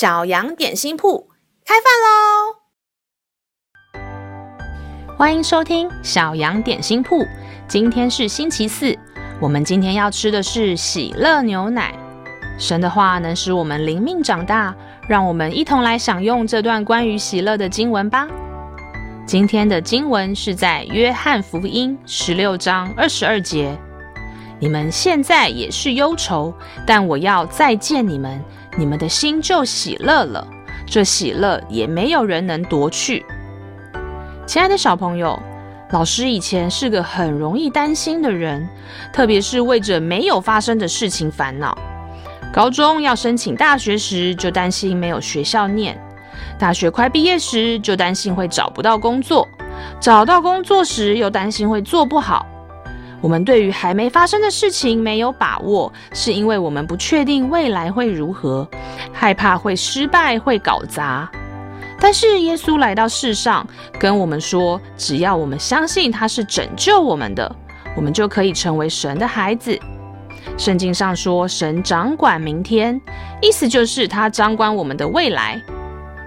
[0.00, 1.28] 小羊点心铺
[1.62, 2.56] 开饭喽！
[5.18, 7.22] 欢迎收听小羊点心铺。
[7.68, 8.98] 今天是星期四，
[9.38, 11.94] 我们今天要吃的是喜乐牛奶。
[12.58, 14.74] 神的话能使我们灵命长大，
[15.06, 18.26] 让我们一同来享用这段关于喜乐的经文吧。
[19.26, 23.78] 今天的经文是在约翰福音十六章二十二节。
[24.58, 26.54] 你们现在也是忧愁，
[26.86, 28.42] 但我要再见你们，
[28.76, 30.46] 你们的心就喜乐了。
[30.86, 33.24] 这喜乐也没有人能夺去。
[34.46, 35.40] 亲爱的小朋友，
[35.90, 38.68] 老师以前是个很容易担心的人，
[39.12, 41.76] 特别是为着没有发生的事情烦恼。
[42.52, 45.94] 高中要申请大学时，就担心没有学校念；
[46.58, 49.46] 大学快毕业时，就担心会找不到工作；
[50.00, 52.44] 找到工作时，又担心会做不好。
[53.20, 58.66] 我们对于还没发生的事情没有把握，是因为我们不确定未来会如何，
[59.12, 61.30] 害怕会失败、会搞砸。
[62.00, 63.66] 但是耶稣来到世上，
[63.98, 67.54] 跟我们说，只要我们相信他是拯救我们的，
[67.94, 69.78] 我们就可以成为神的孩子。
[70.56, 72.98] 圣经上说，神掌管明天，
[73.42, 75.60] 意思就是他掌管我们的未来。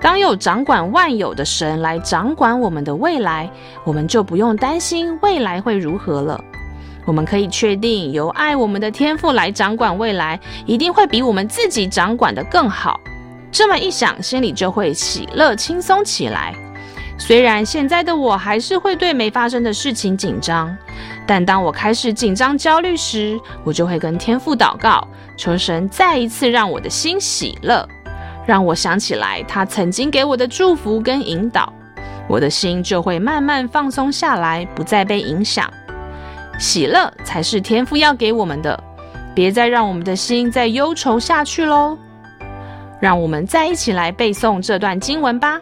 [0.00, 3.50] 当有掌管万有的神来掌管我们的未来，
[3.84, 6.42] 我们就不用担心未来会如何了。
[7.08, 13.00] 我们可以确定，由爱我们的天父来掌管未来，一定会比我们自己掌管得更好。
[13.50, 16.54] 这么一想，心里就会喜乐轻松起来。
[17.16, 20.76] 虽然现在的我还是会对没发生的事情紧张，
[21.26, 27.88] 但当我开始紧张焦虑时，我就会跟天父祷告，求神再一次让我的心喜乐，
[28.46, 31.72] 让我想起来他曾经给我的祝福跟引导，
[32.28, 35.66] 我的心就会慢慢放松下来，不再被影响。
[36.58, 38.82] 喜乐才是天父要给我们的，
[39.34, 41.96] 别再让我们的心再忧愁下去喽。
[43.00, 45.60] 让我们再一起来背诵这段经文吧。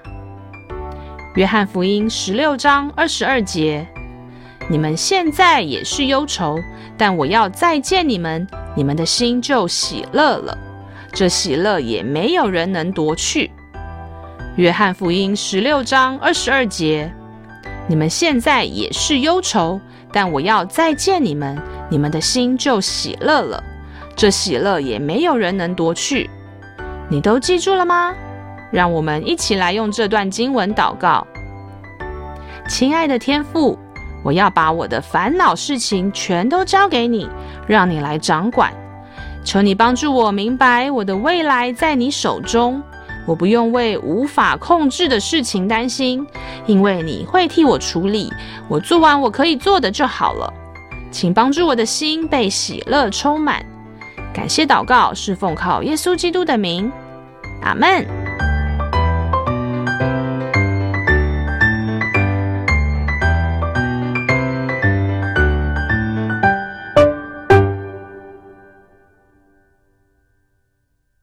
[1.34, 3.87] 约翰福音十六章二十二节：
[4.70, 6.59] 你们现在也是忧愁，
[6.97, 10.56] 但我要再见你们，你们的心就喜乐了。
[11.12, 13.50] 这喜乐也没有人能夺去。
[14.56, 17.12] 约翰福音十六章二十二节：
[17.88, 19.80] 你们现在也是忧愁。
[20.12, 21.60] 但我要再见你们，
[21.91, 23.62] 你们的心就喜乐了。
[24.14, 26.30] 这喜乐也没有人能夺去。
[27.10, 28.14] 你都记住了吗？
[28.72, 31.26] 让我们一起来用这段经文祷告。
[32.66, 33.78] 亲爱的天父，
[34.25, 37.28] 我要把我的烦恼事情全都交给你，
[37.66, 38.72] 让你来掌管。
[39.44, 42.82] 求你帮助我明白，我的未来在你手中。
[43.26, 46.26] 我不用为无法控制的事情担心，
[46.66, 48.32] 因为你会替我处理。
[48.69, 50.53] 我做完我可以做的就好了。
[51.10, 53.64] 请帮助我的心被喜乐充满。
[54.32, 56.91] 感谢祷告，是奉靠耶稣基督的名。
[57.62, 58.25] 阿门。